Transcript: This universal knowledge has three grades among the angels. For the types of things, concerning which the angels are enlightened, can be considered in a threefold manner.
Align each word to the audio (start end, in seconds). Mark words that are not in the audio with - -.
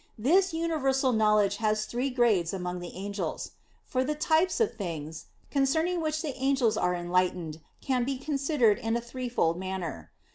This 0.17 0.51
universal 0.51 1.11
knowledge 1.13 1.57
has 1.57 1.85
three 1.85 2.09
grades 2.09 2.55
among 2.55 2.79
the 2.79 2.95
angels. 2.95 3.51
For 3.85 4.03
the 4.03 4.15
types 4.15 4.59
of 4.59 4.73
things, 4.73 5.27
concerning 5.51 6.01
which 6.01 6.23
the 6.23 6.35
angels 6.41 6.75
are 6.75 6.95
enlightened, 6.95 7.61
can 7.81 8.03
be 8.03 8.17
considered 8.17 8.79
in 8.79 8.95
a 8.95 9.01
threefold 9.01 9.59
manner. 9.59 10.11